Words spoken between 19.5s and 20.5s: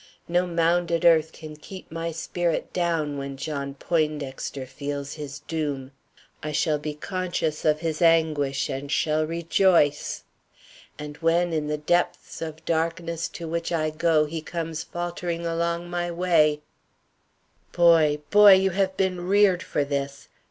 for this.